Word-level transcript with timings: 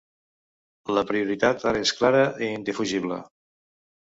La 0.97 1.03
prioritat 1.11 1.67
ara 1.73 1.83
és 1.83 1.93
clara 2.01 2.25
i 2.47 2.51
indefugible. 2.55 3.21